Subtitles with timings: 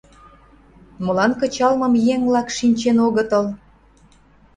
[1.03, 3.45] Молан кычалмым еҥ-влак шинчен огытыл.